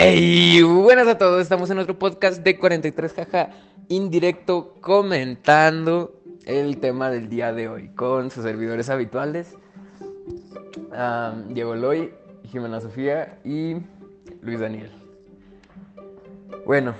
Hey, 0.00 0.62
buenas 0.62 1.08
a 1.08 1.18
todos, 1.18 1.42
estamos 1.42 1.68
en 1.70 1.74
nuestro 1.74 1.98
podcast 1.98 2.44
de 2.44 2.56
43 2.56 3.12
jaja 3.14 3.50
indirecto 3.88 4.76
comentando 4.80 6.14
el 6.46 6.78
tema 6.78 7.10
del 7.10 7.28
día 7.28 7.52
de 7.52 7.68
hoy 7.68 7.88
con 7.96 8.30
sus 8.30 8.44
servidores 8.44 8.90
habituales, 8.90 9.56
Diego 11.48 11.74
Loy, 11.74 12.14
Jimena 12.44 12.80
Sofía 12.80 13.40
y 13.44 13.78
Luis 14.40 14.60
Daniel. 14.60 14.92
Bueno, 16.64 16.94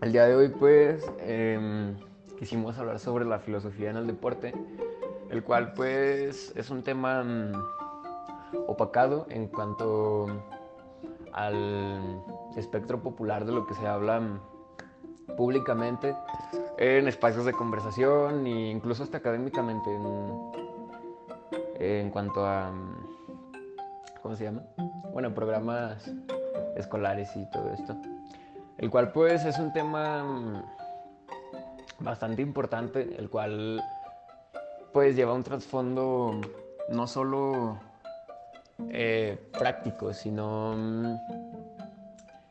el 0.00 0.12
día 0.12 0.24
de 0.24 0.34
hoy 0.34 0.48
pues 0.48 1.04
em, 1.20 1.94
quisimos 2.38 2.78
hablar 2.78 3.00
sobre 3.00 3.26
la 3.26 3.38
filosofía 3.38 3.90
en 3.90 3.98
el 3.98 4.06
deporte, 4.06 4.54
el 5.28 5.42
cual 5.42 5.74
pues 5.74 6.54
es 6.56 6.70
un 6.70 6.82
tema 6.82 7.22
mm, 7.22 7.52
opacado 8.66 9.26
en 9.28 9.48
cuanto 9.48 10.26
al 11.36 12.22
espectro 12.56 13.00
popular 13.02 13.44
de 13.44 13.52
lo 13.52 13.66
que 13.66 13.74
se 13.74 13.86
habla 13.86 14.40
públicamente 15.36 16.16
en 16.78 17.06
espacios 17.08 17.44
de 17.44 17.52
conversación 17.52 18.46
e 18.46 18.70
incluso 18.70 19.02
hasta 19.02 19.18
académicamente 19.18 19.90
en, 21.78 22.10
cuanto 22.10 22.46
a 22.46 22.72
¿cómo 24.22 24.34
se 24.34 24.44
llama? 24.44 24.62
Bueno, 25.12 25.34
programas 25.34 26.10
escolares 26.74 27.36
y 27.36 27.44
todo 27.50 27.70
esto. 27.70 27.94
El 28.78 28.90
cual 28.90 29.12
pues 29.12 29.44
es 29.44 29.58
un 29.58 29.74
tema 29.74 30.64
bastante 31.98 32.40
importante, 32.40 33.14
el 33.18 33.28
cual 33.28 33.82
pues 34.92 35.14
lleva 35.16 35.34
un 35.34 35.42
trasfondo 35.42 36.40
no 36.88 37.06
solo 37.06 37.78
eh, 38.90 39.38
práctico, 39.58 40.12
sino 40.12 40.74
mm, 40.76 41.16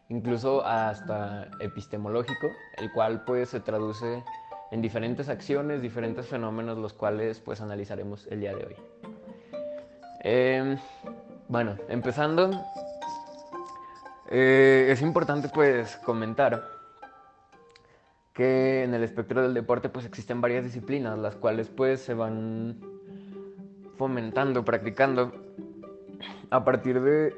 incluso 0.09 0.65
hasta 0.65 1.47
epistemológico, 1.59 2.51
el 2.77 2.91
cual 2.91 3.23
pues 3.25 3.49
se 3.49 3.59
traduce 3.59 4.23
en 4.71 4.81
diferentes 4.81 5.29
acciones, 5.29 5.81
diferentes 5.81 6.27
fenómenos, 6.27 6.77
los 6.77 6.93
cuales 6.93 7.39
pues 7.39 7.61
analizaremos 7.61 8.27
el 8.27 8.39
día 8.41 8.55
de 8.55 8.65
hoy. 8.65 8.75
Em, 10.21 10.77
bueno, 11.47 11.77
empezando, 11.87 12.49
eh, 14.29 14.87
es 14.89 15.01
importante 15.01 15.49
pues 15.49 15.97
comentar 15.97 16.67
que 18.33 18.83
en 18.83 18.93
el 18.93 19.03
espectro 19.03 19.43
del 19.43 19.53
deporte 19.53 19.89
pues 19.89 20.05
existen 20.05 20.41
varias 20.41 20.63
disciplinas, 20.63 21.17
las 21.19 21.35
cuales 21.35 21.69
pues 21.69 22.01
se 22.01 22.13
van 22.13 22.81
fomentando, 23.97 24.65
practicando 24.65 25.31
a 26.55 26.63
partir 26.63 27.01
de 27.01 27.35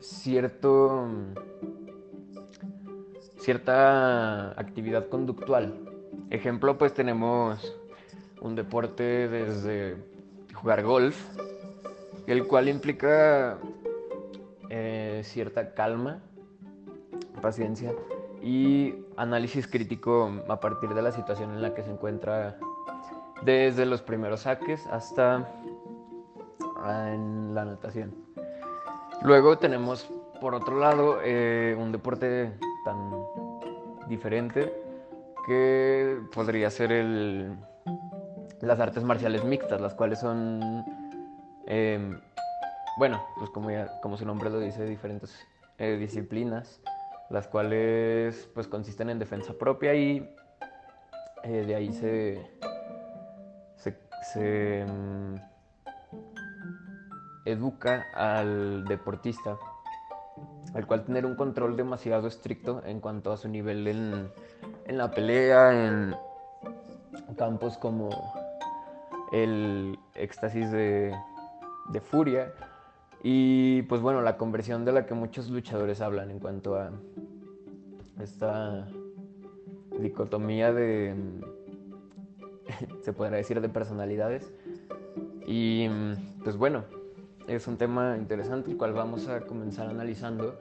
cierto 0.00 1.08
cierta 3.38 4.50
actividad 4.50 5.08
conductual. 5.08 5.80
Ejemplo, 6.28 6.76
pues 6.76 6.92
tenemos 6.92 7.74
un 8.42 8.54
deporte 8.54 9.28
desde 9.28 9.96
jugar 10.52 10.82
golf, 10.82 11.16
el 12.26 12.46
cual 12.46 12.68
implica 12.68 13.56
eh, 14.68 15.22
cierta 15.24 15.72
calma, 15.72 16.20
paciencia 17.40 17.94
y 18.42 18.94
análisis 19.16 19.66
crítico 19.66 20.30
a 20.48 20.60
partir 20.60 20.90
de 20.90 21.00
la 21.00 21.12
situación 21.12 21.50
en 21.54 21.62
la 21.62 21.72
que 21.72 21.82
se 21.82 21.90
encuentra 21.90 22.58
desde 23.42 23.86
los 23.86 24.02
primeros 24.02 24.40
saques 24.40 24.86
hasta 24.88 25.50
en 26.86 27.54
la 27.54 27.64
natación. 27.64 28.29
Luego 29.22 29.58
tenemos, 29.58 30.10
por 30.40 30.54
otro 30.54 30.78
lado, 30.78 31.18
eh, 31.22 31.76
un 31.78 31.92
deporte 31.92 32.52
tan 32.84 33.12
diferente 34.08 34.72
que 35.46 36.18
podría 36.32 36.70
ser 36.70 36.90
el, 36.90 37.54
las 38.62 38.80
artes 38.80 39.04
marciales 39.04 39.44
mixtas, 39.44 39.80
las 39.80 39.94
cuales 39.94 40.20
son, 40.20 40.84
em, 41.66 42.18
bueno, 42.98 43.22
pues 43.38 43.50
como, 43.50 43.68
como 44.00 44.16
su 44.16 44.24
nombre 44.24 44.48
lo 44.48 44.58
dice, 44.58 44.86
diferentes 44.86 45.46
eh, 45.78 45.96
disciplinas, 45.98 46.80
las 47.28 47.46
cuales 47.46 48.48
pues 48.54 48.68
consisten 48.68 49.10
en 49.10 49.18
defensa 49.18 49.52
propia 49.52 49.94
y 49.94 50.34
eh, 51.44 51.64
de 51.66 51.74
ahí 51.74 51.92
se, 51.92 52.50
se 54.32 54.80
em, 54.80 55.38
educa 57.44 58.06
al 58.14 58.84
deportista, 58.84 59.56
al 60.74 60.86
cual 60.86 61.04
tener 61.04 61.26
un 61.26 61.34
control 61.34 61.76
demasiado 61.76 62.28
estricto 62.28 62.82
en 62.84 63.00
cuanto 63.00 63.32
a 63.32 63.36
su 63.36 63.48
nivel 63.48 63.86
en, 63.86 64.30
la 64.86 65.10
pelea, 65.10 65.86
en 65.86 66.14
campos 67.36 67.78
como 67.78 68.10
el 69.32 69.98
éxtasis 70.14 70.70
de, 70.70 71.14
de 71.90 72.00
furia 72.00 72.52
y 73.22 73.82
pues 73.82 74.00
bueno, 74.00 74.22
la 74.22 74.36
conversión 74.36 74.84
de 74.84 74.92
la 74.92 75.06
que 75.06 75.14
muchos 75.14 75.50
luchadores 75.50 76.00
hablan 76.00 76.30
en 76.30 76.38
cuanto 76.38 76.76
a 76.76 76.90
esta 78.20 78.86
dicotomía 79.98 80.72
de, 80.72 81.14
se 83.02 83.12
podrá 83.12 83.36
decir, 83.36 83.60
de 83.60 83.68
personalidades. 83.68 84.52
Y 85.46 85.88
pues 86.42 86.56
bueno, 86.56 86.84
es 87.46 87.66
un 87.66 87.76
tema 87.76 88.16
interesante 88.16 88.70
el 88.70 88.76
cual 88.76 88.92
vamos 88.92 89.28
a 89.28 89.40
comenzar 89.40 89.88
analizando 89.88 90.58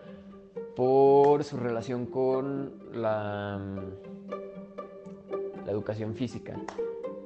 por 0.76 1.44
su 1.44 1.58
relación 1.58 2.06
con 2.06 2.74
la, 2.94 3.60
la 5.66 5.72
educación 5.72 6.16
física, 6.16 6.56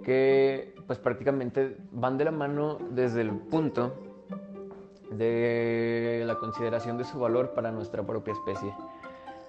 que 0.04 0.76
pues 0.88 1.00
prácticamente 1.00 1.78
van 1.92 2.18
de 2.18 2.26
la 2.26 2.32
mano 2.32 2.78
desde 2.92 3.22
el 3.22 3.32
punto 3.32 3.94
de 5.12 6.24
la 6.26 6.36
consideración 6.36 6.98
de 6.98 7.04
su 7.04 7.20
valor 7.20 7.54
para 7.54 7.72
nuestra 7.72 8.04
propia 8.04 8.34
especie. 8.34 8.74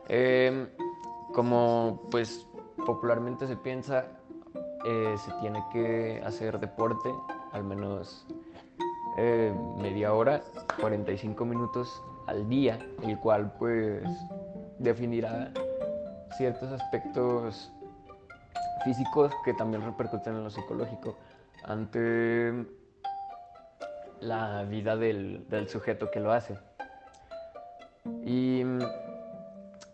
Em, 0.08 0.68
como 1.32 2.06
pues 2.10 2.46
popularmente 2.86 3.46
se 3.46 3.56
piensa, 3.56 4.06
eh, 4.84 5.14
se 5.18 5.32
tiene 5.40 5.64
que 5.72 6.22
hacer 6.24 6.60
deporte, 6.60 7.12
al 7.52 7.64
menos 7.64 8.26
eh, 9.16 9.54
media 9.76 10.12
hora, 10.12 10.42
45 10.80 11.44
minutos 11.44 12.02
al 12.26 12.48
día, 12.48 12.78
el 13.02 13.18
cual 13.18 13.52
pues 13.58 14.02
definirá 14.78 15.52
ciertos 16.36 16.72
aspectos 16.72 17.72
físicos 18.84 19.32
que 19.44 19.54
también 19.54 19.82
repercuten 19.82 20.34
en 20.34 20.44
lo 20.44 20.50
psicológico 20.50 21.16
ante 21.64 22.66
la 24.20 24.64
vida 24.64 24.96
del, 24.96 25.48
del 25.48 25.68
sujeto 25.68 26.10
que 26.10 26.20
lo 26.20 26.32
hace. 26.32 26.58
Y 28.24 28.62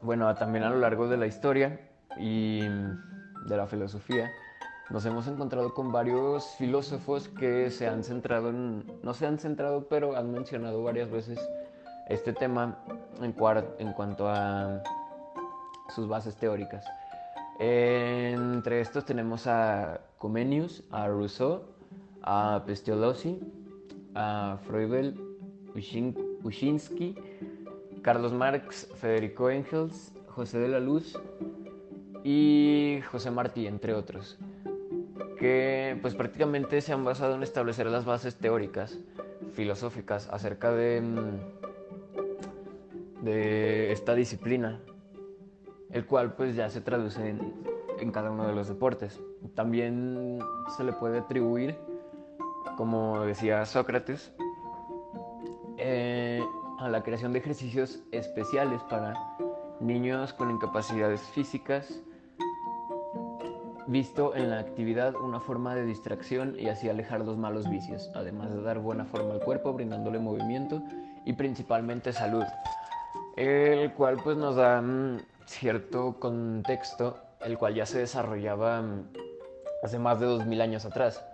bueno, 0.00 0.34
también 0.34 0.64
a 0.64 0.70
lo 0.70 0.78
largo 0.78 1.08
de 1.08 1.16
la 1.16 1.26
historia 1.26 1.78
y 2.18 2.60
de 2.60 3.56
la 3.56 3.66
filosofía, 3.66 4.30
nos 4.90 5.06
hemos 5.06 5.28
encontrado 5.28 5.72
con 5.72 5.92
varios 5.92 6.44
filósofos 6.56 7.28
que 7.28 7.70
se 7.70 7.86
han 7.86 8.02
centrado 8.02 8.50
en, 8.50 8.84
no 9.02 9.14
se 9.14 9.26
han 9.26 9.38
centrado, 9.38 9.86
pero 9.88 10.16
han 10.16 10.32
mencionado 10.32 10.82
varias 10.82 11.08
veces 11.10 11.38
este 12.08 12.32
tema 12.32 12.78
en, 13.20 13.34
en 13.78 13.92
cuanto 13.92 14.28
a 14.28 14.82
sus 15.94 16.08
bases 16.08 16.34
teóricas. 16.34 16.84
Entre 17.60 18.80
estos 18.80 19.04
tenemos 19.04 19.46
a 19.46 20.00
Comenius, 20.18 20.82
a 20.90 21.06
Rousseau, 21.06 21.62
a 22.22 22.64
Pestalozzi, 22.66 23.38
a 24.16 24.58
Froebel, 24.66 25.20
Ushinsky, 26.42 27.14
Carlos 28.02 28.32
Marx, 28.32 28.88
Federico 28.96 29.50
Engels, 29.50 30.12
José 30.26 30.58
de 30.58 30.68
la 30.68 30.80
Luz 30.80 31.16
y 32.24 33.00
José 33.12 33.30
Martí, 33.30 33.68
entre 33.68 33.94
otros 33.94 34.36
que 35.40 35.98
pues 36.02 36.14
prácticamente 36.14 36.82
se 36.82 36.92
han 36.92 37.02
basado 37.02 37.34
en 37.34 37.42
establecer 37.42 37.86
las 37.86 38.04
bases 38.04 38.36
teóricas, 38.36 38.98
filosóficas 39.54 40.28
acerca 40.28 40.70
de, 40.70 41.00
mm, 41.00 41.38
esta 43.24 44.14
disciplina, 44.14 44.82
el 45.90 46.04
cual 46.04 46.34
pues 46.34 46.54
ya 46.54 46.68
se 46.68 46.82
traduce 46.82 47.30
en, 47.30 48.12
cada 48.12 48.30
uno 48.30 48.46
de 48.46 48.54
los 48.54 48.68
deportes. 48.68 49.18
También 49.54 50.40
se 50.76 50.84
le 50.84 50.92
puede 50.92 51.18
atribuir, 51.20 51.74
como 52.76 53.20
decía 53.20 53.64
Sócrates, 53.64 54.32
eh, 55.78 56.42
a 56.80 56.88
la 56.88 57.02
creación 57.02 57.32
de 57.32 57.38
ejercicios 57.38 58.00
especiales 58.10 58.82
para 58.84 59.14
niños 59.80 60.34
con 60.34 60.50
incapacidades 60.50 61.22
físicas, 61.34 62.02
visto 63.90 64.36
en 64.36 64.50
la 64.50 64.60
actividad 64.60 65.16
una 65.16 65.40
forma 65.40 65.74
de 65.74 65.84
distracción 65.84 66.54
y 66.56 66.68
así 66.68 66.88
alejar 66.88 67.20
los 67.22 67.36
malos 67.36 67.68
vicios, 67.68 68.08
además 68.14 68.54
de 68.54 68.62
dar 68.62 68.78
buena 68.78 69.04
forma 69.04 69.34
al 69.34 69.40
cuerpo, 69.40 69.72
brindándole 69.72 70.20
movimiento 70.20 70.80
y 71.24 71.32
principalmente 71.32 72.12
salud. 72.12 72.44
el 73.36 73.92
cual 73.94 74.18
pues 74.22 74.36
nos 74.36 74.54
da 74.54 74.80
mm, 74.80 75.18
cierto 75.44 76.20
contexto, 76.20 77.18
el 77.40 77.58
cual 77.58 77.74
ya 77.74 77.84
se 77.84 77.98
desarrollaba 77.98 78.80
mm, 78.80 79.08
hace 79.82 79.98
más 79.98 80.20
de 80.20 80.26
2000 80.26 80.60
años 80.60 80.84
atrás. 80.84 81.24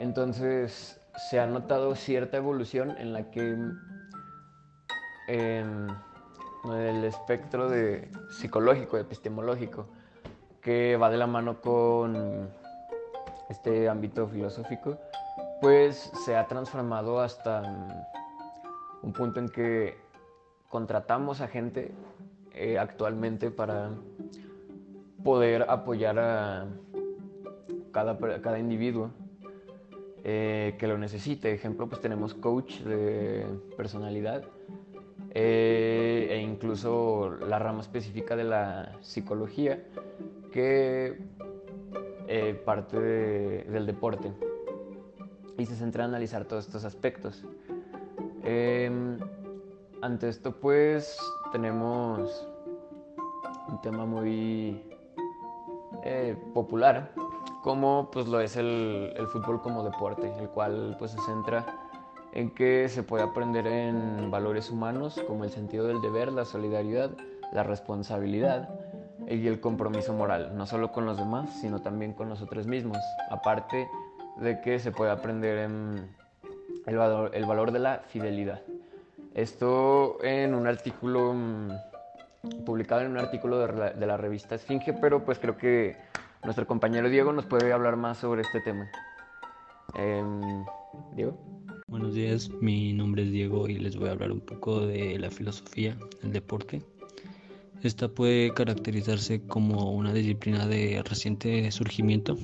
Entonces 0.00 1.00
se 1.30 1.38
ha 1.38 1.46
notado 1.46 1.94
cierta 1.94 2.38
evolución 2.38 2.90
en 2.98 3.12
la 3.12 3.30
que 3.30 3.56
em, 5.28 5.86
el 6.72 7.04
espectro 7.04 7.68
de 7.68 8.10
psicológico, 8.30 8.98
epistemológico, 8.98 9.86
que 10.64 10.96
va 10.96 11.10
de 11.10 11.18
la 11.18 11.26
mano 11.26 11.60
con 11.60 12.48
este 13.50 13.86
ámbito 13.88 14.26
filosófico, 14.26 14.96
pues 15.60 16.10
se 16.24 16.36
ha 16.36 16.46
transformado 16.46 17.20
hasta 17.20 17.62
un 19.02 19.12
punto 19.12 19.40
en 19.40 19.50
que 19.50 19.98
contratamos 20.70 21.42
a 21.42 21.48
gente 21.48 21.92
eh, 22.54 22.78
actualmente 22.78 23.50
para 23.50 23.90
poder 25.22 25.66
apoyar 25.68 26.18
a 26.18 26.66
cada, 27.92 28.18
cada 28.40 28.58
individuo 28.58 29.10
eh, 30.24 30.76
que 30.78 30.86
lo 30.86 30.96
necesite. 30.96 31.52
Ejemplo, 31.52 31.86
pues 31.88 32.00
tenemos 32.00 32.32
coach 32.32 32.80
de 32.80 33.44
personalidad 33.76 34.42
eh, 35.34 36.28
e 36.30 36.38
incluso 36.38 37.36
la 37.46 37.58
rama 37.58 37.82
específica 37.82 38.34
de 38.34 38.44
la 38.44 38.96
psicología 39.02 39.84
que 40.54 41.18
eh, 42.28 42.54
parte 42.64 42.96
del 42.96 43.86
deporte 43.86 44.32
y 45.58 45.66
se 45.66 45.74
centra 45.74 46.04
en 46.04 46.10
analizar 46.10 46.44
todos 46.44 46.66
estos 46.66 46.84
aspectos. 46.84 47.44
Em, 48.44 49.18
ante 50.00 50.28
esto 50.28 50.52
pues 50.52 51.18
tenemos 51.50 52.48
un 53.66 53.80
tema 53.82 54.06
muy 54.06 54.80
eh, 56.04 56.36
popular 56.54 57.12
como 57.64 58.10
pues 58.12 58.28
lo 58.28 58.38
es 58.38 58.56
el, 58.56 59.12
el, 59.16 59.26
fútbol 59.26 59.60
como 59.60 59.82
deporte, 59.82 60.32
el 60.38 60.48
cual 60.50 60.94
pues 61.00 61.10
se 61.10 61.20
centra 61.22 61.66
en 62.32 62.54
que 62.54 62.88
se 62.88 63.02
puede 63.02 63.24
aprender 63.24 63.66
en 63.66 64.30
valores 64.30 64.70
humanos 64.70 65.20
como 65.26 65.42
el 65.42 65.50
sentido 65.50 65.88
del 65.88 66.00
deber, 66.00 66.30
la 66.32 66.44
solidaridad, 66.44 67.10
la 67.52 67.64
responsabilidad 67.64 68.83
y 69.28 69.46
el 69.46 69.60
compromiso 69.60 70.12
moral, 70.12 70.52
no 70.56 70.66
solo 70.66 70.92
con 70.92 71.06
los 71.06 71.16
demás, 71.16 71.50
sino 71.60 71.80
también 71.80 72.12
con 72.12 72.28
nosotros 72.28 72.66
mismos. 72.66 72.98
Aparte 73.30 73.88
de 74.38 74.60
que 74.60 74.78
se 74.78 74.90
puede 74.90 75.10
aprender 75.10 75.58
en 75.58 76.08
el 76.86 76.96
valor, 76.96 77.30
el 77.34 77.44
valor 77.44 77.72
de 77.72 77.78
la 77.78 78.02
fidelidad. 78.08 78.62
Esto 79.34 80.18
en 80.22 80.54
un 80.54 80.66
artículo 80.66 81.32
mm, 81.34 82.64
publicado 82.64 83.02
en 83.02 83.10
un 83.12 83.18
artículo 83.18 83.58
de 83.58 83.72
la, 83.72 83.90
de 83.90 84.06
la 84.06 84.16
revista 84.16 84.54
Esfinge, 84.54 84.92
pero 84.92 85.24
pues 85.24 85.38
creo 85.38 85.56
que 85.56 85.96
nuestro 86.44 86.66
compañero 86.66 87.08
Diego 87.08 87.32
nos 87.32 87.46
puede 87.46 87.72
hablar 87.72 87.96
más 87.96 88.18
sobre 88.18 88.42
este 88.42 88.60
tema. 88.60 88.90
Eh, 89.96 90.22
Diego. 91.14 91.36
Buenos 91.86 92.14
días, 92.14 92.50
mi 92.60 92.92
nombre 92.92 93.22
es 93.22 93.30
Diego 93.30 93.68
y 93.68 93.78
les 93.78 93.96
voy 93.96 94.08
a 94.08 94.12
hablar 94.12 94.32
un 94.32 94.40
poco 94.40 94.86
de 94.86 95.18
la 95.18 95.30
filosofía, 95.30 95.96
el 96.22 96.32
deporte. 96.32 96.82
Esta 97.84 98.08
puede 98.08 98.50
caracterizarse 98.54 99.42
como 99.46 99.92
una 99.92 100.14
disciplina 100.14 100.66
de 100.66 101.02
reciente 101.02 101.70
surgimiento, 101.70 102.34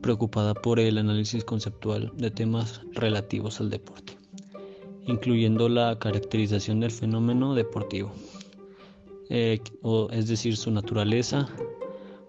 preocupada 0.00 0.52
por 0.52 0.80
el 0.80 0.98
análisis 0.98 1.44
conceptual 1.44 2.12
de 2.16 2.32
temas 2.32 2.80
relativos 2.90 3.60
al 3.60 3.70
deporte, 3.70 4.18
incluyendo 5.06 5.68
la 5.68 5.96
caracterización 5.96 6.80
del 6.80 6.90
fenómeno 6.90 7.54
deportivo, 7.54 8.10
eh, 9.30 9.60
o, 9.82 10.08
es 10.10 10.26
decir, 10.26 10.56
su 10.56 10.72
naturaleza, 10.72 11.48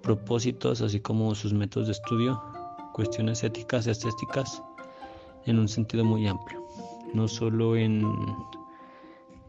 propósitos, 0.04 0.82
así 0.82 1.00
como 1.00 1.34
sus 1.34 1.52
métodos 1.52 1.88
de 1.88 1.94
estudio, 1.94 2.40
cuestiones 2.94 3.44
éticas 3.44 3.88
y 3.88 3.90
estéticas 3.90 4.62
en 5.48 5.58
un 5.58 5.68
sentido 5.68 6.06
muy 6.06 6.28
amplio, 6.28 6.64
no 7.16 7.28
solo 7.28 7.76
en, 7.76 8.04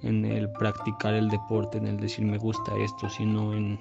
en 0.04 0.24
el 0.24 0.50
practicar 0.52 1.14
el 1.14 1.28
deporte, 1.28 1.78
en 1.78 1.86
el 1.86 1.98
decir 1.98 2.24
me 2.24 2.38
gusta 2.38 2.72
esto, 2.78 3.08
sino 3.08 3.54
en, 3.54 3.78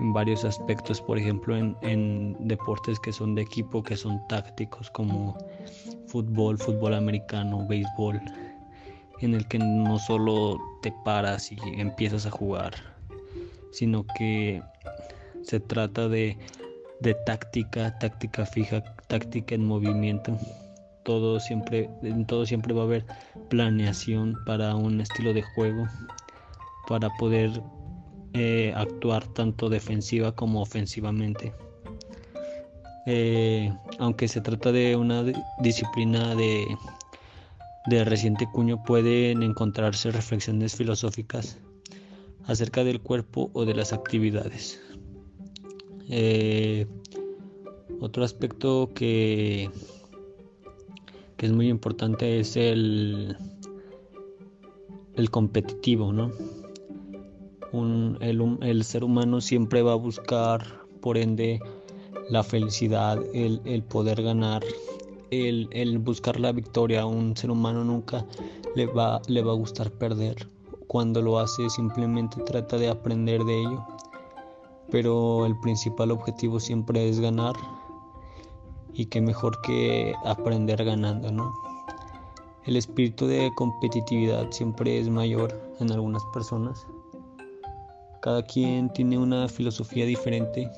en 0.00 0.12
varios 0.12 0.44
aspectos, 0.44 1.00
por 1.00 1.18
ejemplo 1.18 1.56
en, 1.56 1.76
en, 1.82 2.36
deportes 2.40 2.98
que 3.00 3.12
son 3.12 3.34
de 3.34 3.42
equipo, 3.42 3.82
que 3.82 3.96
son 3.96 4.20
tácticos 4.28 4.90
como 4.90 5.36
fútbol, 6.06 6.58
fútbol 6.58 6.94
americano, 6.94 7.66
béisbol, 7.66 8.20
en 9.20 9.34
el 9.34 9.46
que 9.48 9.58
no 9.58 9.98
solo 9.98 10.60
te 10.82 10.92
paras 11.04 11.50
y 11.50 11.58
empiezas 11.80 12.26
a 12.26 12.30
jugar, 12.30 12.74
sino 13.72 14.04
que 14.16 14.62
se 15.42 15.60
trata 15.60 16.08
de, 16.08 16.36
de 17.00 17.14
táctica, 17.26 17.98
táctica 17.98 18.46
fija, 18.46 18.82
táctica 19.08 19.54
en 19.54 19.66
movimiento. 19.66 20.36
Todo 21.04 21.38
siempre, 21.38 21.90
en 22.02 22.24
todo 22.26 22.46
siempre 22.46 22.72
va 22.72 22.82
a 22.82 22.84
haber 22.84 23.04
planeación 23.54 24.36
para 24.44 24.74
un 24.74 25.00
estilo 25.00 25.32
de 25.32 25.42
juego, 25.42 25.86
para 26.88 27.08
poder 27.10 27.62
eh, 28.32 28.72
actuar 28.74 29.24
tanto 29.28 29.68
defensiva 29.68 30.32
como 30.32 30.60
ofensivamente. 30.60 31.52
Eh, 33.06 33.72
aunque 34.00 34.26
se 34.26 34.40
trata 34.40 34.72
de 34.72 34.96
una 34.96 35.22
disciplina 35.60 36.34
de, 36.34 36.66
de 37.86 38.04
reciente 38.04 38.44
cuño, 38.50 38.82
pueden 38.82 39.44
encontrarse 39.44 40.10
reflexiones 40.10 40.74
filosóficas 40.74 41.56
acerca 42.46 42.82
del 42.82 43.00
cuerpo 43.00 43.52
o 43.52 43.64
de 43.64 43.74
las 43.74 43.92
actividades. 43.92 44.80
Eh, 46.08 46.88
otro 48.00 48.24
aspecto 48.24 48.90
que 48.96 49.70
es 51.44 51.52
muy 51.52 51.68
importante 51.68 52.40
es 52.40 52.56
el, 52.56 53.36
el 55.14 55.30
competitivo, 55.30 56.10
¿no? 56.10 56.30
el, 58.20 58.84
ser 58.84 59.04
humano 59.04 59.42
siempre 59.42 59.82
va 59.82 59.92
a 59.92 59.96
buscar, 59.96 60.64
por 61.02 61.18
ende, 61.18 61.60
la 62.30 62.42
felicidad, 62.42 63.18
el, 63.34 63.82
poder 63.82 64.22
ganar, 64.22 64.64
el, 65.30 65.98
buscar 65.98 66.40
la 66.40 66.52
victoria. 66.52 67.04
Un 67.04 67.36
ser 67.36 67.50
humano 67.50 67.84
nunca 67.84 68.24
le 68.74 68.86
va, 68.86 69.20
le 69.28 69.42
va 69.42 69.52
a 69.52 69.56
gustar 69.56 69.90
perder. 69.90 70.48
Cuando 70.86 71.20
lo 71.20 71.38
hace 71.38 71.68
simplemente 71.68 72.40
trata 72.44 72.78
de 72.78 72.88
aprender 72.88 73.44
de 73.44 73.60
ello. 73.60 73.84
Pero 74.90 75.44
el 75.44 75.58
principal 75.60 76.10
objetivo 76.10 76.58
siempre 76.58 77.06
es 77.06 77.20
ganar 77.20 77.54
y 78.94 79.06
qué 79.06 79.20
mejor 79.20 79.60
que 79.62 80.14
aprender 80.24 80.84
ganando, 80.84 81.30
¿no? 81.32 81.52
El 82.64 82.76
espíritu 82.76 83.26
de 83.26 83.52
competitividad 83.56 84.50
siempre 84.50 84.98
es 84.98 85.08
mayor 85.08 85.60
en 85.80 85.92
algunas 85.92 86.22
personas. 86.32 86.86
Cada 88.22 88.42
quien 88.42 88.90
tiene 88.92 89.18
una 89.18 89.48
filosofía 89.48 90.06
diferente. 90.06 90.70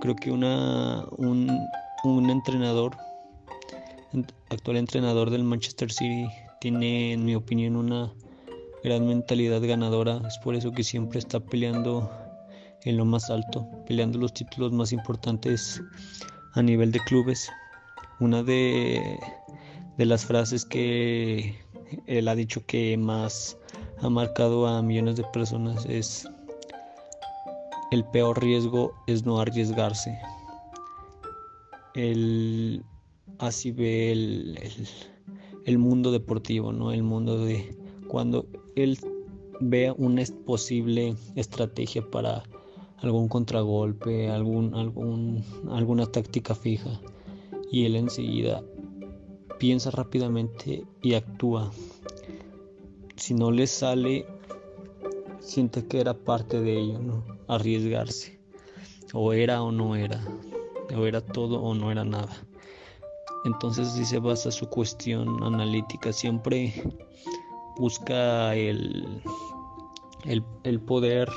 Creo 0.00 0.16
que 0.16 0.32
una, 0.32 1.04
un, 1.16 1.48
un 2.02 2.30
entrenador, 2.30 2.96
actual 4.50 4.78
entrenador 4.78 5.30
del 5.30 5.44
Manchester 5.44 5.92
City, 5.92 6.28
tiene, 6.60 7.12
en 7.12 7.24
mi 7.24 7.36
opinión, 7.36 7.76
una 7.76 8.12
gran 8.82 9.06
mentalidad 9.06 9.60
ganadora. 9.62 10.20
Es 10.26 10.38
por 10.38 10.56
eso 10.56 10.72
que 10.72 10.82
siempre 10.82 11.20
está 11.20 11.38
peleando 11.38 12.10
en 12.84 12.96
lo 12.96 13.04
más 13.04 13.30
alto, 13.30 13.68
peleando 13.86 14.18
los 14.18 14.32
títulos 14.32 14.72
más 14.72 14.92
importantes 14.92 15.80
a 16.54 16.62
nivel 16.62 16.92
de 16.92 17.00
clubes. 17.00 17.50
Una 18.20 18.42
de, 18.42 19.18
de 19.96 20.06
las 20.06 20.24
frases 20.24 20.64
que 20.64 21.56
él 22.06 22.28
ha 22.28 22.34
dicho 22.34 22.64
que 22.66 22.96
más 22.96 23.56
ha 24.00 24.08
marcado 24.08 24.66
a 24.66 24.82
millones 24.82 25.16
de 25.16 25.24
personas 25.32 25.86
es 25.86 26.28
el 27.90 28.04
peor 28.04 28.42
riesgo 28.42 28.92
es 29.06 29.24
no 29.24 29.40
arriesgarse. 29.40 30.18
Él 31.94 32.84
así 33.38 33.70
ve 33.70 34.12
el, 34.12 34.58
el, 34.60 34.88
el, 35.64 35.78
mundo 35.78 36.12
deportivo, 36.12 36.72
¿no? 36.72 36.92
El 36.92 37.02
mundo 37.02 37.44
de 37.44 37.76
cuando 38.08 38.46
él 38.76 38.98
ve 39.60 39.92
una 39.96 40.22
posible 40.46 41.16
estrategia 41.34 42.02
para 42.10 42.42
algún 43.02 43.28
contragolpe, 43.28 44.30
algún, 44.30 44.74
algún, 44.74 45.44
alguna 45.70 46.06
táctica 46.06 46.54
fija 46.54 47.00
y 47.70 47.84
él 47.84 47.96
enseguida 47.96 48.62
piensa 49.58 49.90
rápidamente 49.90 50.84
y 51.02 51.14
actúa. 51.14 51.70
Si 53.16 53.34
no 53.34 53.50
le 53.50 53.66
sale, 53.66 54.26
siente 55.40 55.86
que 55.86 56.00
era 56.00 56.14
parte 56.14 56.60
de 56.60 56.78
ello, 56.78 56.98
¿no? 56.98 57.24
Arriesgarse. 57.48 58.38
O 59.12 59.32
era 59.32 59.62
o 59.62 59.72
no 59.72 59.96
era. 59.96 60.20
O 60.96 61.06
era 61.06 61.20
todo 61.20 61.60
o 61.60 61.74
no 61.74 61.90
era 61.90 62.04
nada. 62.04 62.36
Entonces 63.44 63.88
si 63.92 64.04
se 64.04 64.18
basa 64.18 64.50
su 64.50 64.68
cuestión 64.68 65.42
analítica. 65.42 66.12
Siempre 66.12 66.72
busca 67.78 68.54
el, 68.54 69.22
el, 70.24 70.80
poder 70.80 71.28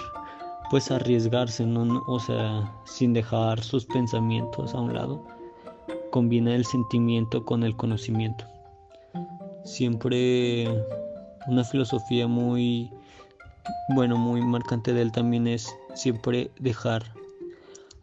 pues 0.72 0.90
arriesgarse, 0.90 1.66
¿no? 1.66 2.02
o 2.08 2.18
sea, 2.18 2.74
sin 2.86 3.12
dejar 3.12 3.62
sus 3.62 3.86
pensamientos 3.86 4.74
a 4.74 4.80
un 4.80 4.94
lado, 4.94 5.22
combina 6.12 6.56
el 6.56 6.64
sentimiento 6.64 7.44
con 7.44 7.64
el 7.64 7.76
conocimiento. 7.76 8.46
Siempre 9.66 10.70
una 11.48 11.66
filosofía 11.66 12.26
muy, 12.26 12.90
bueno, 13.90 14.16
muy 14.16 14.42
marcante 14.42 14.94
de 14.94 15.02
él 15.02 15.12
también 15.12 15.46
es 15.46 15.76
siempre 15.94 16.50
dejar 16.58 17.04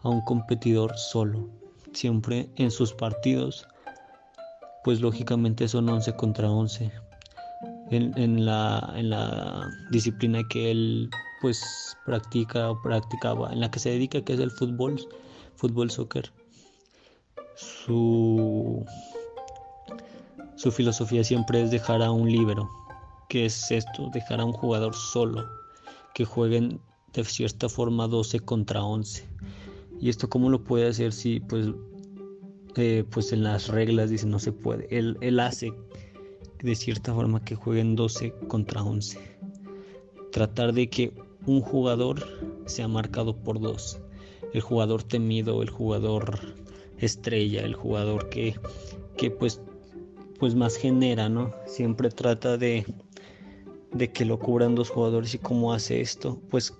a 0.03 0.11
un 0.11 0.21
competidor 0.21 0.95
solo, 0.99 1.49
siempre 1.95 2.51
en 2.57 2.71
sus 2.71 2.93
partidos, 2.93 3.67
pues 4.85 5.01
lógicamente 5.01 5.69
son 5.69 5.89
11 5.89 6.17
contra 6.17 6.51
11. 6.51 6.93
En, 7.91 8.45
la, 8.45 8.93
en 8.95 9.09
la 9.09 9.71
disciplina 9.91 10.41
que 10.51 10.71
él 10.71 11.09
pues 11.40 11.97
practica 12.04 12.71
o 12.71 12.80
practicaba, 12.83 13.52
en 13.52 13.61
la 13.61 13.71
que 13.71 13.78
se 13.78 13.90
dedica, 13.90 14.23
que 14.23 14.35
es 14.35 14.40
el 14.40 14.50
fútbol, 14.50 15.00
fútbol 15.57 15.90
soccer. 15.90 16.33
Su, 17.57 18.85
su 20.57 20.71
filosofía 20.71 21.25
siempre 21.25 21.62
es 21.62 21.71
dejar 21.71 22.02
a 22.02 22.11
un 22.11 22.30
líbero. 22.30 22.68
¿Qué 23.28 23.47
es 23.47 23.71
esto? 23.71 24.11
Dejar 24.12 24.40
a 24.40 24.45
un 24.45 24.52
jugador 24.52 24.95
solo, 24.95 25.47
que 26.14 26.25
jueguen 26.25 26.80
de 27.12 27.25
cierta 27.25 27.68
forma 27.68 28.09
12 28.09 28.40
contra 28.40 28.83
11. 28.83 29.28
¿Y 30.00 30.09
esto 30.09 30.28
cómo 30.28 30.50
lo 30.50 30.62
puede 30.62 30.88
hacer 30.88 31.12
si 31.12 31.40
pues, 31.40 31.68
eh, 32.76 33.04
pues 33.11 33.33
en 33.33 33.42
las 33.42 33.68
reglas 33.68 34.11
dice 34.11 34.26
no 34.26 34.38
se 34.38 34.52
puede? 34.52 34.87
Él, 34.97 35.16
él 35.21 35.40
hace 35.40 35.73
de 36.62 36.75
cierta 36.75 37.12
forma 37.12 37.45
que 37.45 37.54
jueguen 37.54 37.97
12 37.97 38.33
contra 38.49 38.83
11. 38.83 39.18
Tratar 40.33 40.73
de 40.73 40.88
que 40.88 41.12
un 41.49 41.62
jugador 41.62 42.28
sea 42.67 42.88
marcado 42.88 43.35
por 43.35 43.59
dos. 43.59 44.00
El 44.52 44.61
jugador 44.61 45.02
temido, 45.02 45.62
el 45.62 45.71
jugador 45.71 46.38
estrella, 46.99 47.62
el 47.62 47.75
jugador 47.75 48.28
que, 48.28 48.55
que 49.17 49.31
pues, 49.31 49.61
pues 50.38 50.55
más 50.55 50.76
genera, 50.76 51.28
¿no? 51.28 51.52
Siempre 51.67 52.11
trata 52.11 52.59
de, 52.59 52.87
de 53.93 54.12
que 54.12 54.25
lo 54.25 54.38
cubran 54.38 54.75
dos 54.75 54.90
jugadores 54.90 55.35
y 55.35 55.38
cómo 55.38 55.73
hace 55.73 56.00
esto, 56.00 56.38
pues 56.50 56.75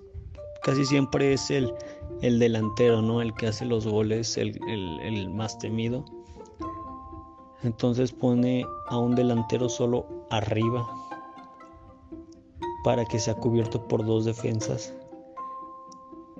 casi 0.61 0.85
siempre 0.85 1.33
es 1.33 1.49
el, 1.49 1.73
el 2.21 2.37
delantero, 2.37 3.01
¿no? 3.01 3.21
El 3.21 3.33
que 3.33 3.47
hace 3.47 3.65
los 3.65 3.87
goles, 3.87 4.37
el, 4.37 4.59
el, 4.67 5.29
más 5.29 5.57
temido. 5.57 6.05
Entonces 7.63 8.11
pone 8.11 8.65
a 8.87 8.97
un 8.97 9.15
delantero 9.15 9.67
solo 9.67 10.05
arriba 10.29 10.87
para 12.83 13.05
que 13.05 13.19
sea 13.19 13.35
cubierto 13.35 13.87
por 13.87 14.05
dos 14.05 14.25
defensas. 14.25 14.93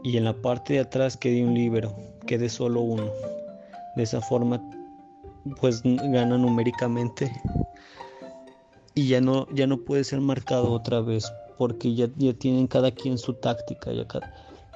Y 0.03 0.17
en 0.17 0.25
la 0.25 0.34
parte 0.34 0.74
de 0.74 0.79
atrás 0.79 1.17
quede 1.17 1.43
un 1.43 1.53
libero, 1.53 1.93
quede 2.25 2.50
solo 2.50 2.81
uno. 2.81 3.05
De 3.96 4.03
esa 4.03 4.22
forma, 4.22 4.62
pues 5.60 5.81
gana 5.84 6.38
numéricamente 6.38 7.31
y 9.00 9.08
ya 9.08 9.22
no, 9.22 9.48
ya 9.53 9.65
no 9.65 9.77
puede 9.77 10.03
ser 10.03 10.19
marcado 10.19 10.74
otra 10.74 11.00
vez 11.00 11.31
porque 11.58 11.96
ya, 11.96 12.10
ya 12.17 12.34
tienen 12.34 12.67
cada 12.67 12.91
quien 12.91 13.17
su 13.17 13.34
táctica. 13.34 13.91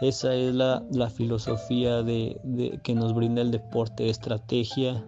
Esa 0.01 0.33
es 0.33 0.55
la, 0.55 1.09
filosofía 1.09 2.03
de, 2.03 2.79
que 2.83 2.95
nos 2.95 3.13
brinda 3.13 3.41
el 3.41 3.51
deporte, 3.51 4.09
estrategia, 4.09 5.03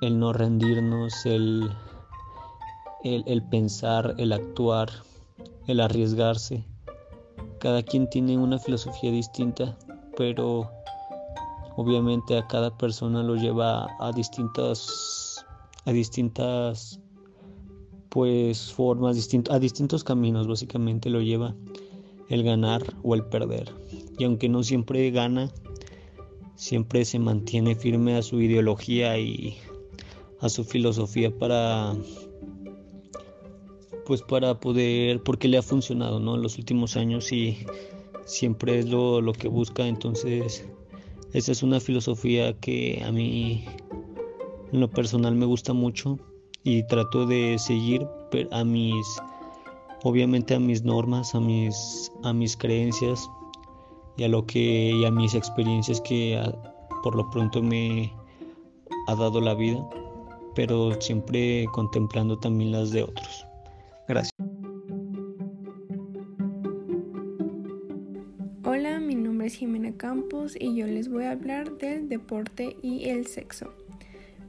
el 0.00 0.18
no 0.18 0.32
rendirnos, 0.32 1.26
el, 1.26 1.68
el, 3.02 3.42
pensar, 3.50 4.14
el 4.18 4.32
actuar, 4.32 4.90
el 5.66 5.80
arriesgarse. 5.80 6.64
Cada 7.58 7.82
quien 7.82 8.08
tiene 8.10 8.36
una 8.36 8.58
filosofía 8.58 9.10
distinta, 9.10 9.76
pero 10.16 10.70
obviamente 11.76 12.36
a 12.36 12.46
cada 12.46 12.76
persona 12.76 13.22
lo 13.22 13.36
lleva 13.36 13.88
a 14.00 14.12
distintas 14.12 15.44
a 15.86 15.92
distintas 15.92 17.00
pues 18.08 18.72
formas 18.72 19.16
a 19.50 19.58
distintos 19.58 20.04
caminos 20.04 20.46
básicamente 20.46 21.10
lo 21.10 21.20
lleva 21.20 21.54
el 22.28 22.42
ganar 22.42 22.82
o 23.02 23.14
el 23.14 23.24
perder. 23.24 23.72
Y 24.18 24.24
aunque 24.24 24.48
no 24.48 24.62
siempre 24.62 25.10
gana, 25.10 25.50
siempre 26.54 27.04
se 27.04 27.18
mantiene 27.18 27.74
firme 27.74 28.16
a 28.16 28.22
su 28.22 28.40
ideología 28.40 29.18
y 29.18 29.56
a 30.40 30.48
su 30.48 30.64
filosofía 30.64 31.36
para 31.36 31.94
pues 34.06 34.22
para 34.22 34.60
poder 34.60 35.22
porque 35.22 35.48
le 35.48 35.58
ha 35.58 35.62
funcionado 35.62 36.20
¿no? 36.20 36.34
en 36.36 36.42
los 36.42 36.58
últimos 36.58 36.96
años 36.96 37.32
y 37.32 37.66
siempre 38.24 38.78
es 38.78 38.86
lo, 38.86 39.20
lo 39.20 39.32
que 39.32 39.48
busca 39.48 39.86
entonces 39.86 40.66
esa 41.32 41.52
es 41.52 41.62
una 41.62 41.80
filosofía 41.80 42.58
que 42.60 43.02
a 43.04 43.10
mí 43.10 43.64
en 44.72 44.80
lo 44.80 44.88
personal 44.88 45.34
me 45.34 45.46
gusta 45.46 45.72
mucho 45.72 46.18
y 46.62 46.82
trato 46.86 47.26
de 47.26 47.58
seguir 47.58 48.06
a 48.50 48.64
mis 48.64 49.06
obviamente 50.02 50.54
a 50.54 50.60
mis 50.60 50.82
normas, 50.82 51.34
a 51.34 51.40
mis 51.40 52.12
a 52.22 52.32
mis 52.32 52.56
creencias 52.56 53.28
y 54.16 54.24
a 54.24 54.28
lo 54.28 54.46
que 54.46 54.92
y 54.92 55.04
a 55.04 55.10
mis 55.10 55.34
experiencias 55.34 56.00
que 56.00 56.40
por 57.02 57.14
lo 57.14 57.28
pronto 57.30 57.62
me 57.62 58.12
ha 59.08 59.14
dado 59.14 59.40
la 59.40 59.54
vida, 59.54 59.86
pero 60.54 60.98
siempre 61.00 61.66
contemplando 61.72 62.38
también 62.38 62.72
las 62.72 62.90
de 62.90 63.02
otros. 63.02 63.43
Y 70.58 70.74
yo 70.74 70.86
les 70.86 71.08
voy 71.08 71.24
a 71.24 71.32
hablar 71.32 71.78
del 71.78 72.08
deporte 72.08 72.76
y 72.82 73.08
el 73.08 73.26
sexo. 73.26 73.72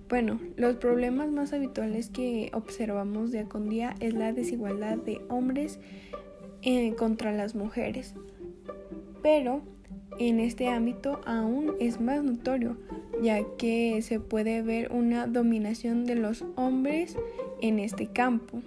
Bueno, 0.09 0.39
los 0.55 0.75
problemas 0.75 1.31
más 1.31 1.53
habituales 1.53 2.09
que 2.09 2.49
observamos 2.53 3.31
día 3.31 3.45
con 3.45 3.69
día 3.69 3.95
es 3.99 4.13
la 4.13 4.33
desigualdad 4.33 4.97
de 4.97 5.21
hombres 5.29 5.79
eh, 6.61 6.93
contra 6.95 7.31
las 7.31 7.55
mujeres. 7.55 8.13
Pero 9.23 9.61
en 10.19 10.39
este 10.39 10.67
ámbito 10.67 11.21
aún 11.25 11.73
es 11.79 11.99
más 11.99 12.23
notorio, 12.23 12.77
ya 13.21 13.39
que 13.57 14.01
se 14.01 14.19
puede 14.19 14.61
ver 14.61 14.91
una 14.91 15.27
dominación 15.27 16.05
de 16.05 16.15
los 16.15 16.45
hombres 16.55 17.17
en 17.61 17.79
este 17.79 18.07
campo. 18.07 18.61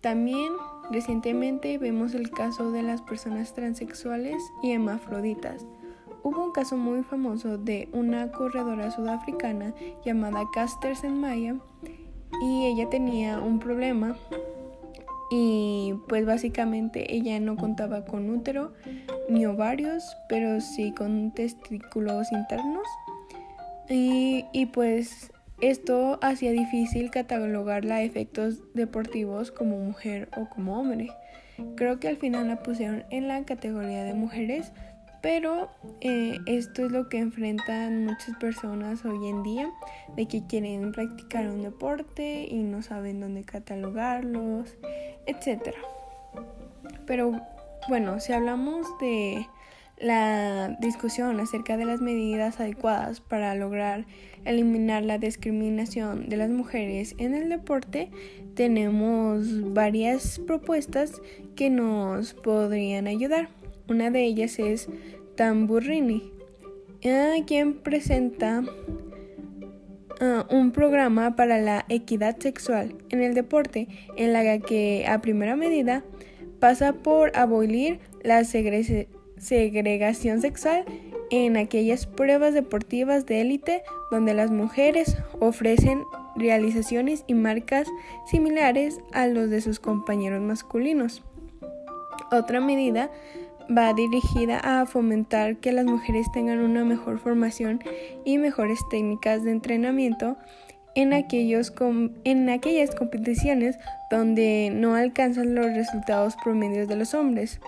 También 0.00 0.52
recientemente 0.90 1.76
vemos 1.78 2.14
el 2.14 2.30
caso 2.30 2.72
de 2.72 2.82
las 2.82 3.02
personas 3.02 3.52
transexuales 3.54 4.36
y 4.62 4.70
hemafroditas 4.70 5.66
Hubo 6.22 6.44
un 6.44 6.52
caso 6.52 6.76
muy 6.76 7.02
famoso 7.02 7.58
de 7.58 7.88
una 7.92 8.30
corredora 8.32 8.90
sudafricana 8.90 9.74
llamada 10.04 10.44
Caster 10.52 10.96
Senmaya 10.96 11.56
y 12.42 12.66
ella 12.66 12.88
tenía 12.90 13.38
un 13.38 13.58
problema 13.58 14.16
y 15.30 15.94
pues 16.08 16.24
básicamente 16.24 17.14
ella 17.14 17.38
no 17.40 17.56
contaba 17.56 18.04
con 18.04 18.30
útero 18.30 18.72
ni 19.28 19.44
ovarios, 19.44 20.16
pero 20.28 20.60
sí 20.60 20.92
con 20.92 21.32
testículos 21.32 22.32
internos. 22.32 22.86
Y, 23.90 24.44
y, 24.52 24.66
pues 24.66 25.30
esto 25.60 26.18
hacía 26.22 26.52
difícil 26.52 27.10
catalogarla 27.10 27.96
a 27.96 28.02
efectos 28.02 28.60
deportivos 28.74 29.50
como 29.50 29.78
mujer 29.78 30.28
o 30.36 30.48
como 30.48 30.78
hombre. 30.78 31.10
Creo 31.74 31.98
que 31.98 32.08
al 32.08 32.16
final 32.16 32.48
la 32.48 32.62
pusieron 32.62 33.04
en 33.10 33.28
la 33.28 33.44
categoría 33.44 34.04
de 34.04 34.14
mujeres 34.14 34.72
pero 35.22 35.70
eh, 36.00 36.38
esto 36.46 36.86
es 36.86 36.92
lo 36.92 37.08
que 37.08 37.18
enfrentan 37.18 38.04
muchas 38.06 38.36
personas 38.36 39.04
hoy 39.04 39.28
en 39.28 39.42
día, 39.42 39.70
de 40.16 40.26
que 40.26 40.46
quieren 40.46 40.92
practicar 40.92 41.48
un 41.48 41.62
deporte 41.62 42.46
y 42.48 42.62
no 42.62 42.82
saben 42.82 43.20
dónde 43.20 43.44
catalogarlos, 43.44 44.76
etc. 45.26 45.74
Pero 47.06 47.40
bueno, 47.88 48.20
si 48.20 48.32
hablamos 48.32 48.86
de 49.00 49.46
la 50.00 50.76
discusión 50.80 51.40
acerca 51.40 51.76
de 51.76 51.84
las 51.84 52.00
medidas 52.00 52.60
adecuadas 52.60 53.20
para 53.20 53.54
lograr 53.54 54.06
eliminar 54.44 55.02
la 55.02 55.18
discriminación 55.18 56.28
de 56.28 56.36
las 56.36 56.50
mujeres 56.50 57.14
en 57.18 57.34
el 57.34 57.48
deporte, 57.48 58.10
tenemos 58.54 59.72
varias 59.72 60.38
propuestas 60.38 61.20
que 61.56 61.70
nos 61.70 62.34
podrían 62.34 63.06
ayudar. 63.06 63.48
Una 63.88 64.10
de 64.10 64.24
ellas 64.24 64.58
es 64.58 64.88
Tamburrini, 65.36 66.32
quien 67.46 67.74
presenta 67.74 68.62
ah, 70.20 70.46
un 70.50 70.72
programa 70.72 71.36
para 71.36 71.58
la 71.58 71.86
equidad 71.88 72.38
sexual 72.38 72.94
en 73.08 73.22
el 73.22 73.34
deporte, 73.34 73.88
en 74.16 74.32
la 74.32 74.58
que 74.58 75.06
a 75.08 75.20
primera 75.20 75.56
medida 75.56 76.04
pasa 76.60 76.92
por 76.92 77.36
abolir 77.36 78.00
la 78.22 78.44
segregación 78.44 80.40
sexual 80.40 80.84
en 81.30 81.56
aquellas 81.56 82.06
pruebas 82.06 82.54
deportivas 82.54 83.26
de 83.26 83.40
élite 83.40 83.82
donde 84.10 84.34
las 84.34 84.50
mujeres 84.50 85.16
ofrecen 85.40 86.02
realizaciones 86.36 87.24
y 87.26 87.34
marcas 87.34 87.86
similares 88.30 88.98
a 89.12 89.26
los 89.26 89.50
de 89.50 89.60
sus 89.60 89.80
compañeros 89.80 90.40
masculinos. 90.40 91.22
Otra 92.30 92.60
medida 92.60 93.10
va 93.76 93.92
dirigida 93.92 94.60
a 94.60 94.86
fomentar 94.86 95.56
que 95.56 95.72
las 95.72 95.84
mujeres 95.84 96.30
tengan 96.32 96.60
una 96.60 96.84
mejor 96.84 97.18
formación 97.18 97.80
y 98.24 98.38
mejores 98.38 98.80
técnicas 98.90 99.44
de 99.44 99.52
entrenamiento 99.52 100.36
en, 100.94 101.12
aquellos 101.12 101.72
en 102.24 102.48
aquellas 102.48 102.94
competiciones 102.94 103.78
donde 104.10 104.70
no 104.72 104.94
alcanzan 104.94 105.54
los 105.54 105.66
resultados 105.66 106.36
promedios 106.42 106.88
de 106.88 106.96
los 106.96 107.14
hombres. 107.14 107.60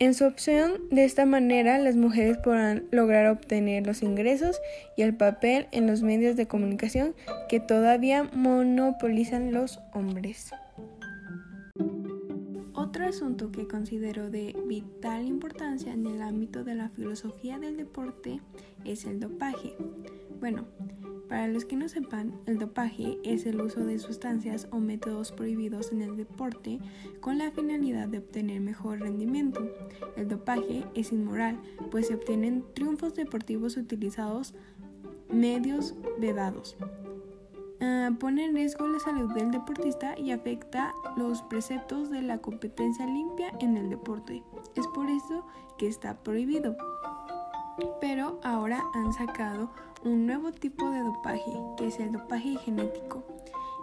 En 0.00 0.14
su 0.14 0.26
opción, 0.26 0.74
de 0.92 1.04
esta 1.04 1.26
manera 1.26 1.78
las 1.78 1.96
mujeres 1.96 2.38
podrán 2.38 2.84
lograr 2.92 3.26
obtener 3.26 3.84
los 3.84 4.02
ingresos 4.02 4.60
y 4.96 5.02
el 5.02 5.14
papel 5.14 5.66
en 5.72 5.88
los 5.88 6.02
medios 6.02 6.36
de 6.36 6.46
comunicación 6.46 7.16
que 7.48 7.58
todavía 7.58 8.22
monopolizan 8.32 9.52
los 9.52 9.80
hombres. 9.92 10.52
Otro 12.88 13.04
asunto 13.04 13.52
que 13.52 13.68
considero 13.68 14.30
de 14.30 14.56
vital 14.66 15.26
importancia 15.26 15.92
en 15.92 16.06
el 16.06 16.22
ámbito 16.22 16.64
de 16.64 16.74
la 16.74 16.88
filosofía 16.88 17.58
del 17.58 17.76
deporte 17.76 18.40
es 18.86 19.04
el 19.04 19.20
dopaje. 19.20 19.74
Bueno, 20.40 20.64
para 21.28 21.48
los 21.48 21.66
que 21.66 21.76
no 21.76 21.90
sepan, 21.90 22.32
el 22.46 22.58
dopaje 22.58 23.18
es 23.24 23.44
el 23.44 23.60
uso 23.60 23.84
de 23.84 23.98
sustancias 23.98 24.68
o 24.70 24.78
métodos 24.78 25.32
prohibidos 25.32 25.92
en 25.92 26.00
el 26.00 26.16
deporte 26.16 26.78
con 27.20 27.36
la 27.36 27.50
finalidad 27.50 28.08
de 28.08 28.18
obtener 28.18 28.62
mejor 28.62 29.00
rendimiento. 29.00 29.70
El 30.16 30.28
dopaje 30.28 30.86
es 30.94 31.12
inmoral, 31.12 31.60
pues 31.90 32.06
se 32.06 32.14
obtienen 32.14 32.64
triunfos 32.74 33.14
deportivos 33.14 33.76
utilizados 33.76 34.54
medios 35.30 35.94
vedados. 36.18 36.74
Uh, 37.80 38.12
pone 38.18 38.44
en 38.44 38.54
riesgo 38.54 38.88
la 38.88 38.98
salud 38.98 39.32
del 39.34 39.52
deportista 39.52 40.18
y 40.18 40.32
afecta 40.32 40.92
los 41.16 41.42
preceptos 41.42 42.10
de 42.10 42.22
la 42.22 42.38
competencia 42.38 43.06
limpia 43.06 43.52
en 43.60 43.76
el 43.76 43.88
deporte. 43.88 44.42
Es 44.74 44.86
por 44.88 45.08
eso 45.08 45.46
que 45.78 45.86
está 45.86 46.16
prohibido. 46.16 46.76
Pero 48.00 48.40
ahora 48.42 48.82
han 48.94 49.12
sacado 49.12 49.70
un 50.04 50.26
nuevo 50.26 50.50
tipo 50.50 50.90
de 50.90 51.00
dopaje, 51.00 51.52
que 51.76 51.86
es 51.86 52.00
el 52.00 52.10
dopaje 52.10 52.56
genético. 52.64 53.22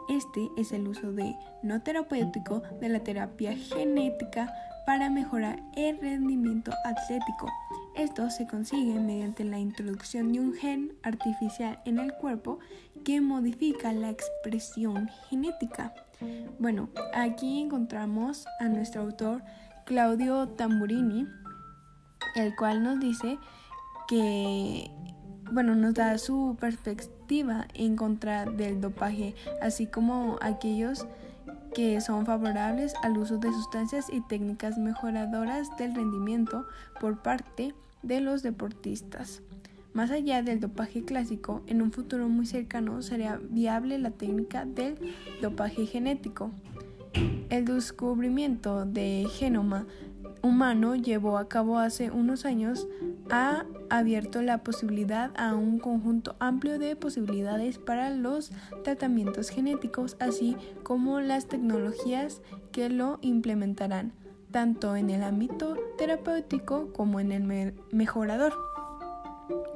Este 0.09 0.49
es 0.57 0.73
el 0.73 0.87
uso 0.87 1.13
de 1.13 1.33
no 1.63 1.81
terapéutico 1.81 2.63
de 2.81 2.89
la 2.89 2.99
terapia 2.99 3.55
genética 3.55 4.53
para 4.85 5.09
mejorar 5.09 5.63
el 5.75 5.97
rendimiento 5.99 6.71
atlético. 6.83 7.47
Esto 7.95 8.29
se 8.29 8.45
consigue 8.45 8.99
mediante 8.99 9.45
la 9.45 9.57
introducción 9.57 10.33
de 10.33 10.41
un 10.41 10.53
gen 10.53 10.93
artificial 11.03 11.79
en 11.85 11.97
el 11.97 12.13
cuerpo 12.13 12.59
que 13.05 13.21
modifica 13.21 13.93
la 13.93 14.09
expresión 14.09 15.09
genética. 15.29 15.93
Bueno, 16.59 16.89
aquí 17.13 17.61
encontramos 17.61 18.45
a 18.59 18.65
nuestro 18.65 19.01
autor 19.01 19.43
Claudio 19.85 20.49
Tamburini, 20.49 21.25
el 22.35 22.55
cual 22.55 22.83
nos 22.83 22.99
dice 22.99 23.37
que 24.07 24.91
bueno, 25.51 25.75
nos 25.75 25.93
da 25.93 26.17
su 26.17 26.57
perspectiva 26.59 27.67
en 27.75 27.95
contra 27.95 28.45
del 28.45 28.81
dopaje, 28.81 29.35
así 29.61 29.87
como 29.87 30.37
aquellos 30.41 31.05
que 31.73 32.01
son 32.01 32.25
favorables 32.25 32.93
al 33.03 33.17
uso 33.17 33.37
de 33.37 33.51
sustancias 33.51 34.07
y 34.11 34.21
técnicas 34.21 34.77
mejoradoras 34.77 35.75
del 35.77 35.93
rendimiento 35.93 36.65
por 36.99 37.21
parte 37.21 37.73
de 38.05 38.21
los 38.21 38.43
deportistas. 38.43 39.41
Más 39.93 40.11
allá 40.11 40.43
del 40.43 40.59
dopaje 40.59 41.03
clásico, 41.03 41.61
en 41.67 41.81
un 41.81 41.91
futuro 41.91 42.27
muy 42.27 42.45
cercano 42.45 43.01
sería 43.01 43.39
viable 43.49 43.97
la 43.97 44.11
técnica 44.11 44.65
del 44.65 44.97
dopaje 45.41 45.85
genético. 45.85 46.51
El 47.49 47.65
descubrimiento 47.65 48.85
de 48.85 49.25
genoma 49.31 49.85
humano 50.41 50.95
llevó 50.95 51.37
a 51.37 51.47
cabo 51.47 51.79
hace 51.79 52.11
unos 52.11 52.45
años 52.45 52.87
ha 53.29 53.65
abierto 53.89 54.41
la 54.41 54.59
posibilidad 54.59 55.31
a 55.35 55.55
un 55.55 55.79
conjunto 55.79 56.35
amplio 56.39 56.77
de 56.77 56.95
posibilidades 56.95 57.79
para 57.79 58.09
los 58.09 58.51
tratamientos 58.83 59.49
genéticos, 59.49 60.15
así 60.19 60.55
como 60.83 61.19
las 61.21 61.47
tecnologías 61.47 62.41
que 62.71 62.89
lo 62.89 63.19
implementarán, 63.21 64.13
tanto 64.55 64.95
en 64.95 65.09
el 65.09 65.21
ámbito 65.21 65.75
terapéutico 65.97 66.93
como 66.93 67.19
en 67.19 67.33
el 67.33 67.75
mejorador. 67.91 68.53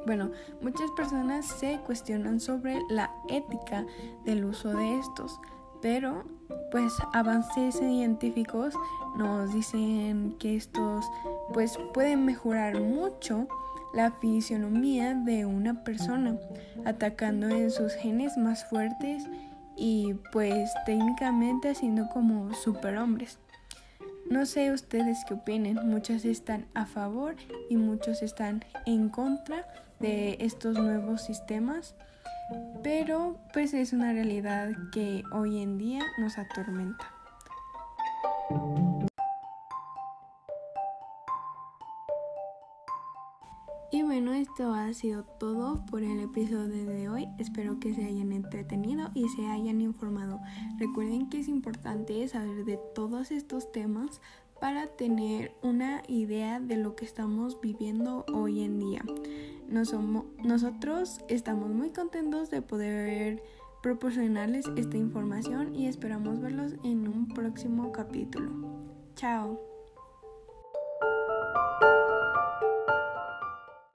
Bueno, 0.06 0.30
muchas 0.62 0.90
personas 0.92 1.44
se 1.44 1.80
cuestionan 1.80 2.40
sobre 2.40 2.78
la 2.88 3.10
ética 3.28 3.84
del 4.24 4.46
uso 4.46 4.70
de 4.70 4.98
estos, 4.98 5.38
pero 5.82 6.24
pues 6.72 6.94
avances 7.12 7.74
científicos 7.74 8.72
nos 9.18 9.52
dicen 9.52 10.34
que 10.38 10.56
estos 10.56 11.04
pues 11.52 11.78
pueden 11.92 12.24
mejorar 12.24 12.80
mucho 12.80 13.48
la 13.92 14.12
fisionomía 14.12 15.12
de 15.14 15.44
una 15.44 15.84
persona, 15.84 16.38
atacando 16.86 17.50
en 17.50 17.70
sus 17.70 17.92
genes 17.92 18.38
más 18.38 18.64
fuertes 18.70 19.28
y 19.76 20.14
pues 20.32 20.70
técnicamente 20.86 21.68
haciendo 21.68 22.08
como 22.08 22.54
superhombres. 22.54 23.38
No 24.30 24.46
sé 24.46 24.70
ustedes 24.70 25.24
qué 25.26 25.34
opinen, 25.34 25.88
muchos 25.88 26.24
están 26.24 26.66
a 26.74 26.86
favor 26.86 27.34
y 27.68 27.76
muchos 27.76 28.22
están 28.22 28.64
en 28.86 29.08
contra 29.08 29.66
de 29.98 30.36
estos 30.38 30.78
nuevos 30.78 31.22
sistemas, 31.22 31.96
pero 32.80 33.40
pues 33.52 33.74
es 33.74 33.92
una 33.92 34.12
realidad 34.12 34.70
que 34.92 35.24
hoy 35.32 35.60
en 35.60 35.78
día 35.78 36.04
nos 36.20 36.38
atormenta. 36.38 37.12
Y 43.92 44.02
bueno, 44.02 44.32
esto 44.32 44.72
ha 44.72 44.92
sido 44.94 45.24
todo 45.24 45.84
por 45.86 46.04
el 46.04 46.20
episodio 46.20 46.86
de 46.86 47.08
hoy. 47.08 47.26
Espero 47.38 47.80
que 47.80 47.92
se 47.92 48.04
hayan 48.04 48.30
entretenido 48.30 49.10
y 49.14 49.28
se 49.28 49.46
hayan 49.46 49.80
informado. 49.80 50.40
Recuerden 50.78 51.28
que 51.28 51.40
es 51.40 51.48
importante 51.48 52.26
saber 52.28 52.64
de 52.64 52.78
todos 52.94 53.32
estos 53.32 53.72
temas 53.72 54.20
para 54.60 54.86
tener 54.86 55.52
una 55.62 56.02
idea 56.06 56.60
de 56.60 56.76
lo 56.76 56.94
que 56.94 57.04
estamos 57.04 57.60
viviendo 57.60 58.24
hoy 58.32 58.62
en 58.62 58.78
día. 58.78 59.02
nosotros 59.68 61.20
estamos 61.28 61.70
muy 61.70 61.90
contentos 61.90 62.50
de 62.50 62.62
poder 62.62 63.42
proporcionarles 63.82 64.66
esta 64.76 64.98
información 64.98 65.74
y 65.74 65.86
esperamos 65.86 66.40
verlos 66.40 66.74
en 66.84 67.08
un 67.08 67.28
próximo 67.28 67.90
capítulo. 67.90 68.50
Chao. 69.16 69.69